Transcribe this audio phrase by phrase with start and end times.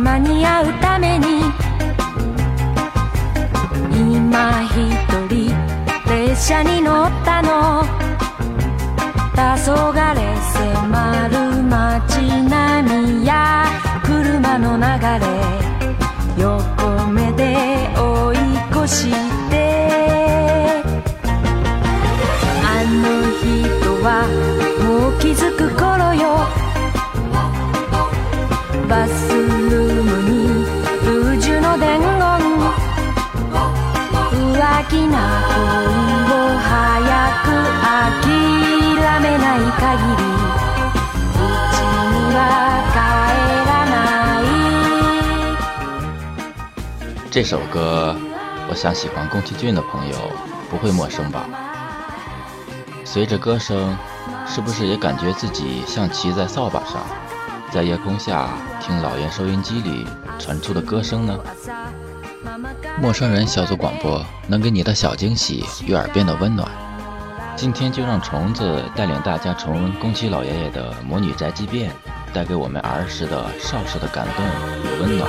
[0.00, 1.42] 間に合うために。
[3.92, 4.76] 今一
[5.28, 5.54] 人
[6.08, 7.84] 列車に乗ったの。
[9.34, 10.16] 黄昏
[10.54, 13.66] 迫る街並みや
[14.02, 14.82] 車の流
[15.24, 16.42] れ。
[16.42, 18.36] 横目で追い
[18.84, 19.39] 越し。
[47.30, 48.16] 这首歌，
[48.68, 50.16] 我想喜欢宫崎骏的朋友
[50.68, 51.44] 不会陌生吧？
[53.04, 53.96] 随着歌声，
[54.44, 57.00] 是不是也感觉自己像骑在扫把上，
[57.70, 58.48] 在夜空下
[58.80, 60.04] 听老爷收音机里
[60.40, 61.38] 传出的歌声呢？
[63.00, 66.68] 陌生人小组广播能给你的小惊喜与耳边的温暖。
[67.56, 71.90] 今天就让虫子带领大家重温宫崎老爷爷的《魔女宅急便》，
[72.32, 74.44] 带给我们儿时的、少时的感动
[74.82, 75.28] 与温暖。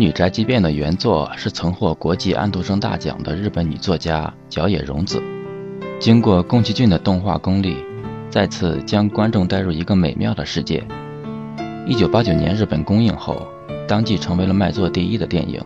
[0.00, 5.22] 女宅急便》的原作是曾获国际安徒生大奖的日本女作家角野荣子，
[5.98, 7.76] 经过宫崎骏的动画功力，
[8.30, 10.82] 再次将观众带入一个美妙的世界。
[11.86, 13.46] 一九八九年日本公映后，
[13.86, 15.60] 当即成为了卖座第一的电影。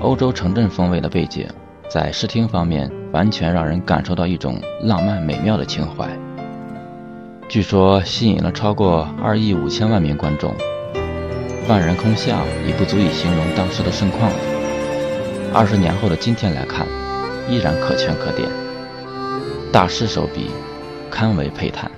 [0.00, 1.46] 欧洲城镇风味的背景，
[1.88, 6.08] 在视听方面完全让人感受到一种浪漫美妙的情怀。
[7.48, 10.54] 据说吸引了超过二亿五千万名观众。
[11.68, 14.36] 万人空巷已不足以形容当时的盛况了。
[15.52, 16.86] 二十年后的今天来看，
[17.46, 18.48] 依然可圈可点。
[19.70, 20.50] 大师手笔，
[21.10, 21.90] 堪为佩叹。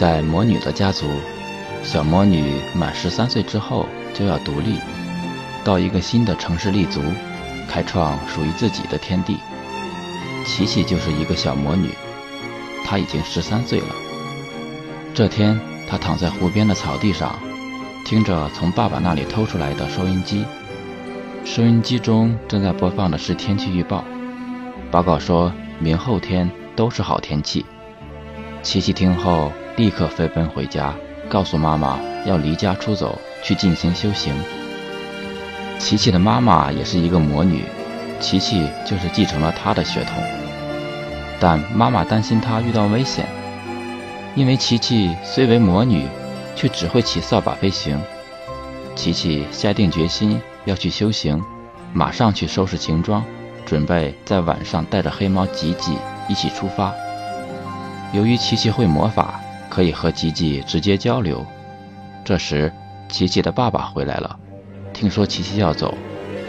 [0.00, 1.04] 在魔女的家族，
[1.82, 4.78] 小魔女满十三岁之后就要独立，
[5.62, 7.02] 到一个新的城市立足，
[7.68, 9.36] 开创属于自己的天地。
[10.46, 11.90] 琪琪就是一个小魔女，
[12.82, 13.88] 她已经十三岁了。
[15.12, 17.38] 这天，她躺在湖边的草地上，
[18.06, 20.46] 听着从爸爸那里偷出来的收音机，
[21.44, 24.02] 收音机中正在播放的是天气预报，
[24.90, 27.66] 报告说明后天都是好天气。
[28.62, 29.52] 琪琪听后。
[29.76, 30.94] 立刻飞奔回家，
[31.28, 34.34] 告诉妈妈要离家出走去进行修行。
[35.78, 37.64] 琪琪的妈妈也是一个魔女，
[38.20, 40.22] 琪琪就是继承了她的血统。
[41.40, 43.26] 但妈妈担心她遇到危险，
[44.34, 46.06] 因为琪琪虽为魔女，
[46.54, 47.98] 却只会骑扫把飞行。
[48.94, 51.42] 琪琪下定决心要去修行，
[51.94, 53.24] 马上去收拾行装，
[53.64, 55.96] 准备在晚上带着黑猫吉吉
[56.28, 56.92] 一起出发。
[58.12, 59.39] 由于琪琪会魔法，
[59.70, 61.46] 可以和吉吉直接交流。
[62.22, 62.70] 这时，
[63.08, 64.38] 琪琪的爸爸回来了，
[64.92, 65.94] 听说琪琪要走，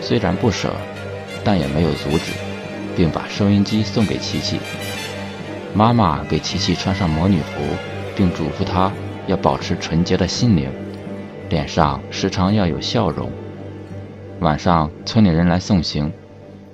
[0.01, 0.73] 虽然不舍，
[1.43, 2.33] 但也没有阻止，
[2.95, 4.59] 并把收音机送给琪琪。
[5.73, 7.61] 妈妈给琪琪穿上魔女服，
[8.15, 8.91] 并嘱咐她
[9.27, 10.69] 要保持纯洁的心灵。
[11.49, 13.29] 脸上时常要有笑容。
[14.39, 16.11] 晚上，村里人来送行，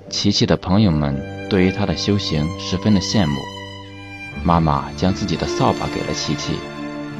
[0.08, 3.40] 琪琪的朋友们对于他的修行十分的羡慕。
[4.44, 6.58] 妈妈将自己的扫把给了琪琪，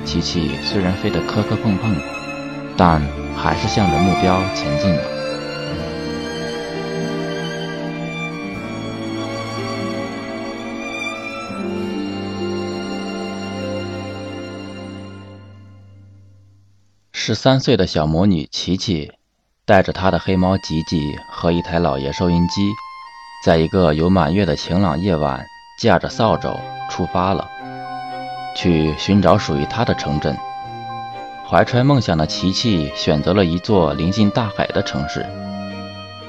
[0.05, 1.95] 琪琪虽然飞得磕磕碰碰，
[2.77, 3.03] 但
[3.37, 5.03] 还是向着目标前进了。
[17.13, 19.13] 十三岁的小魔女琪琪，
[19.67, 22.71] 带着她的黑猫吉吉和一台老爷收音机，
[23.45, 25.45] 在一个有满月的晴朗夜晚，
[25.79, 26.59] 驾着扫帚
[26.91, 27.49] 出发了，
[28.57, 30.37] 去寻找属于他的城镇。
[31.49, 35.25] 怀揣梦想的琪琪选择了一座临近大海的城市。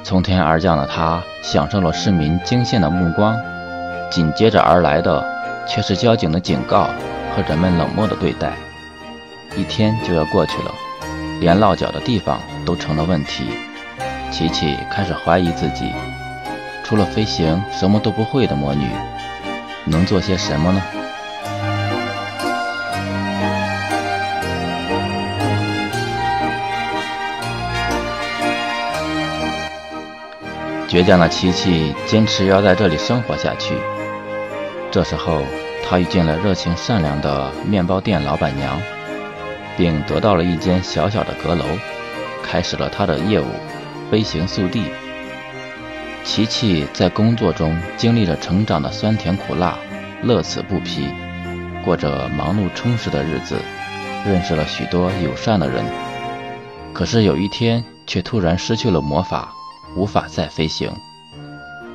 [0.04, 3.36] 从天而降的他，享受了市民惊羡的目光，
[4.12, 5.26] 紧接着而来的
[5.68, 6.84] 却是交警的警告
[7.36, 8.54] 和人们冷漠的对待。
[9.58, 10.72] 一天就要过去了。
[11.40, 13.50] 连落脚的地方都成了问题，
[14.30, 15.92] 琪琪开始怀疑自己，
[16.84, 18.88] 除了飞行什么都不会的魔女，
[19.90, 20.82] 能做些什么呢？
[30.88, 33.76] 倔强的琪琪坚持要在这里生活下去。
[34.92, 35.42] 这时候，
[35.88, 38.80] 他遇见了热情善良的面包店老板娘。
[39.78, 41.64] 并得到了一间小小的阁楼，
[42.44, 43.46] 开始了他的业务——
[44.12, 44.92] 飞行速递。
[46.30, 49.76] 琪琪在工作中经历了成长的酸甜苦辣，
[50.22, 51.10] 乐此不疲，
[51.84, 53.60] 过着忙碌充实的日子，
[54.24, 55.84] 认识了许多友善的人。
[56.94, 59.52] 可是有一天，却突然失去了魔法，
[59.96, 60.92] 无法再飞行，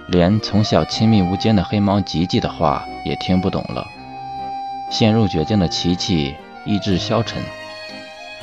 [0.09, 3.87] 连从小亲密无间的黑猫吉吉的话也听不懂了。
[4.91, 6.35] 陷入绝境的琪琪
[6.67, 7.41] 意志消沉。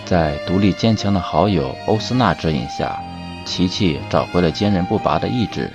[0.06, 2.98] 在独立坚强的好友欧斯娜指引下，
[3.46, 5.70] 琪琪找回了坚韧不拔的意志。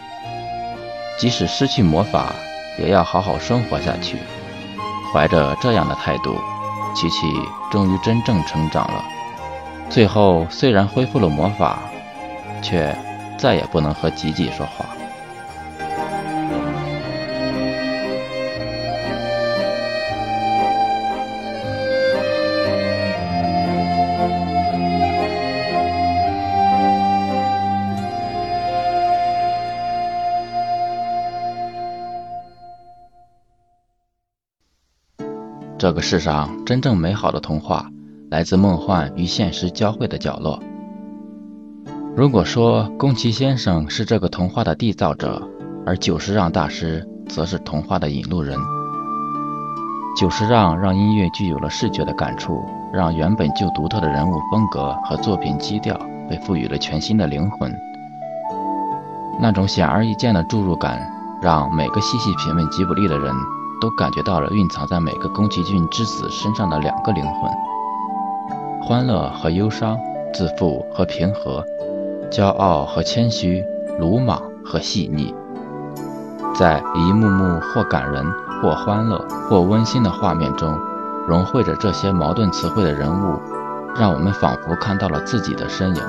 [1.19, 2.35] 即使失去魔法，
[2.79, 4.19] 也要好好生活下去。
[5.13, 6.39] 怀着这样的态度，
[6.95, 7.27] 琪琪
[7.71, 9.05] 终于真正成长了。
[9.89, 11.79] 最后，虽然恢复了魔法，
[12.63, 12.97] 却
[13.39, 14.85] 再也不能和吉吉说话。
[35.87, 37.89] 这个世上真正美好的童话，
[38.29, 40.61] 来自梦幻与现实交汇的角落。
[42.17, 45.41] 如果说宫崎先生是这个童话的缔造者，
[45.87, 48.59] 而久石让大师则是童话的引路人。
[50.19, 52.61] 久石让让音乐具有了视觉的感触，
[52.93, 55.97] 让原本就独特的人物风格和作品基调
[56.29, 57.73] 被赋予了全新的灵魂。
[59.41, 61.09] 那种显而易见的注入感，
[61.41, 63.33] 让每个细细品味吉卜力的人。
[63.81, 67.51] 都感觉到了蕴藏在每个宫崎骏之子身上的两个灵魂：
[68.83, 69.99] 欢乐和忧伤，
[70.33, 71.65] 自负和平和，
[72.31, 73.65] 骄傲和谦虚，
[73.99, 75.35] 鲁莽和细腻。
[76.55, 78.25] 在一幕幕或感人、
[78.63, 79.19] 或欢乐、
[79.49, 80.79] 或温馨的画面中，
[81.27, 83.39] 融汇着这些矛盾词汇的人物，
[83.95, 86.03] 让我们仿佛看到了自己的身影。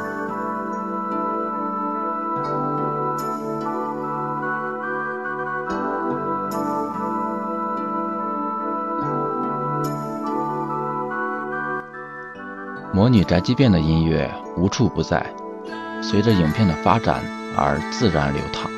[13.07, 15.25] 魔女宅急便的音乐无处不在，
[16.03, 17.23] 随着影片的发展
[17.55, 18.69] 而自然流淌。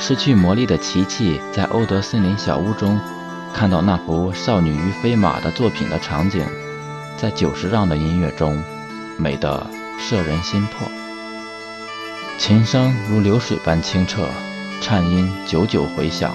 [0.00, 2.98] 失去魔力的琪琪在欧德森林小屋中
[3.54, 6.44] 看到那幅少女与飞马的作品的场景，
[7.16, 8.60] 在久石让的音乐中，
[9.16, 9.64] 美得
[10.00, 10.88] 摄人心魄。
[12.36, 14.26] 琴声如流水般清澈，
[14.80, 16.32] 颤音久久回响，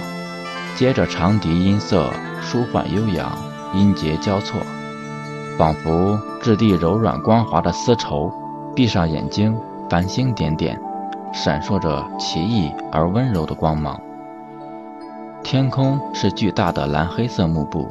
[0.76, 3.38] 接着长笛音色舒缓悠扬，
[3.74, 4.62] 音节交错。
[5.56, 8.30] 仿佛质地柔软光滑的丝绸，
[8.76, 9.56] 闭上眼睛
[9.88, 10.78] 繁星点点，
[11.32, 13.98] 闪烁着奇异而温柔的光芒。
[15.42, 17.88] 天空是巨大的蓝黑色幕布，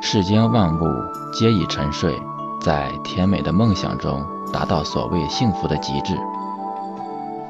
[0.00, 0.84] 世间万物
[1.32, 2.14] 皆已沉睡，
[2.60, 6.16] 在甜美的梦想中达到所谓幸福的极致。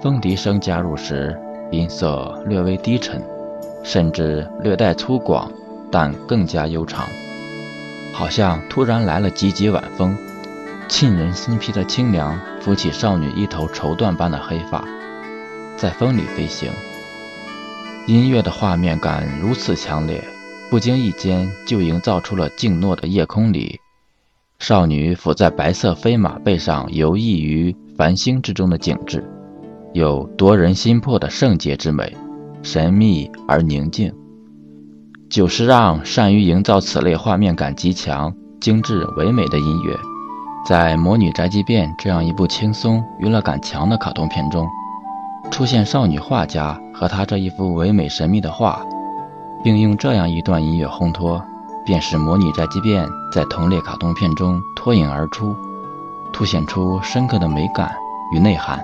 [0.00, 1.38] 风笛声加入时，
[1.70, 3.22] 音色略微低沉，
[3.84, 5.46] 甚至略带粗犷，
[5.92, 7.04] 但更加悠长，
[8.18, 10.18] 好像突然来了几级晚风，
[10.88, 14.84] 沁人心脾的清凉拂起少女一头绸缎般的黑发，
[15.76, 16.68] 在风里飞行。
[18.08, 20.20] 音乐的画面感如此强烈，
[20.68, 23.78] 不经意间就营造出了静诺的夜空里，
[24.58, 29.24] 少女伏在白色飞马背上游弋于繁星之中的景致，
[29.92, 32.16] 有夺人心魄的圣洁之美，
[32.64, 34.12] 神秘而宁静。
[35.30, 38.32] 久石让善于营造此类画面感极强、
[38.62, 39.94] 精致唯美的音乐，
[40.66, 44.66] 在《魔女宅急便》这样一部轻松娱乐感强的卡通片中。
[45.50, 48.80] 出现少女画家和她这一幅唯美神秘的画，
[49.62, 51.42] 并用这样一段音乐烘托，
[51.84, 55.54] 便是《魔女宅急便》在同类卡通片中脱颖而出，
[56.32, 57.94] 凸显出深刻的美感
[58.34, 58.82] 与内涵。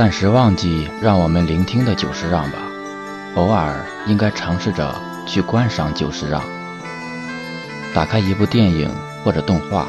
[0.00, 2.56] 暂时忘记让我们聆听的久石让吧，
[3.34, 6.42] 偶尔应该尝试着去观赏久石让。
[7.92, 8.90] 打开一部电影
[9.22, 9.88] 或者动画，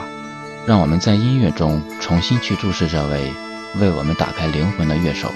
[0.65, 3.31] 让我们在音乐中重新去注视这位
[3.79, 5.31] 为我们打开灵魂的乐手。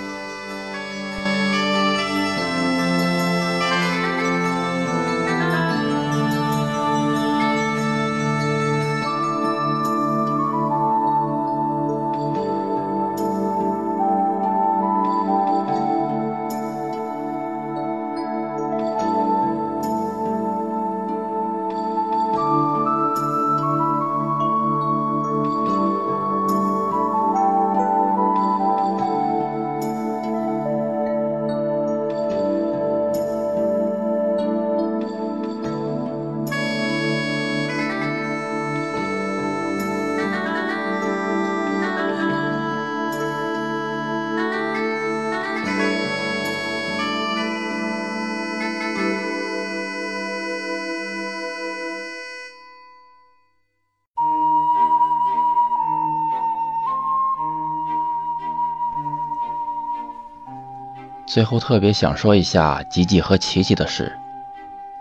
[61.35, 64.17] 最后特别想说一下吉吉和琪琪的事。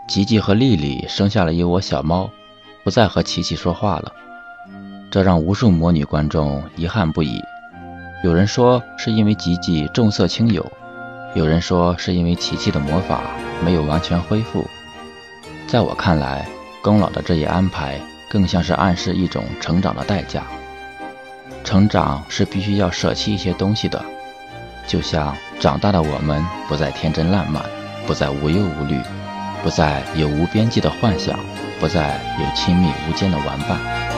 [0.09, 2.29] 吉吉和丽丽生下了一窝小猫，
[2.83, 4.13] 不再和琪琪说话了，
[5.13, 7.41] 这让无数魔女观众遗憾不已。
[8.25, 10.73] 有人说是因为吉吉重色轻友，
[11.37, 13.21] 有人说是因为琪琪的魔法
[13.65, 14.67] 没有完全恢复。
[15.69, 16.45] 在我看来，
[16.83, 20.43] 宫老的这一安排更像是暗示一种成长的代价。
[21.63, 24.05] 成长是必须要舍弃一些东西的。
[24.87, 27.63] 就像长大的我们，不再天真烂漫，
[28.07, 29.01] 不再无忧无虑，
[29.63, 31.39] 不再有无边际的幻想，
[31.81, 34.14] 不再有亲密无间的玩伴。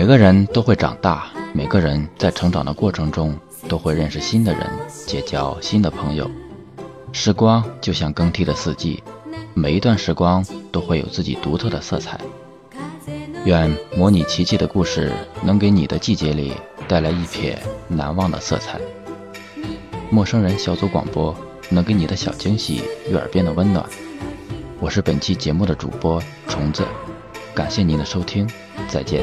[0.00, 3.38] 每个人都会长大，每个人在成长的过程中
[3.68, 4.66] 都会认识新的人，
[5.06, 6.28] 结交新的朋友。
[7.12, 9.02] 时光就像更替的四季，
[9.52, 10.42] 每一段时光
[10.72, 12.18] 都会有自己独特的色彩。
[13.44, 16.54] 愿模拟奇迹的故事能给你的季节里
[16.88, 17.54] 带来一瞥
[17.86, 18.80] 难忘的色彩。
[20.08, 21.36] 陌生人小组广播
[21.68, 23.84] 能给你的小惊喜与耳边的温暖。
[24.78, 26.86] 我是本期节目的主播虫子，
[27.54, 28.48] 感谢您的收听，
[28.88, 29.22] 再见。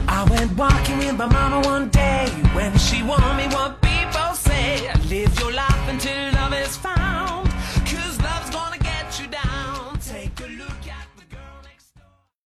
[0.21, 4.87] I went walking with my mama one day when she warned me what people say.
[5.09, 5.50] Live your